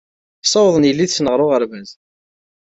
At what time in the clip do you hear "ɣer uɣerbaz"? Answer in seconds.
1.31-1.89